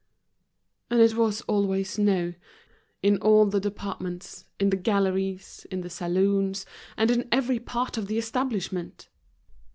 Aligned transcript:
And 0.89 0.99
it 0.99 1.13
was 1.13 1.41
always 1.41 1.99
no, 1.99 2.33
in 3.03 3.17
all 3.19 3.45
the 3.45 3.59
departments, 3.59 4.45
in 4.59 4.71
the 4.71 4.75
galleries, 4.75 5.67
in 5.69 5.81
the 5.81 5.91
saloons, 5.91 6.65
and 6.97 7.11
in 7.11 7.27
every 7.31 7.59
part 7.59 7.99
of 7.99 8.07
the 8.07 8.17
establishment! 8.17 9.09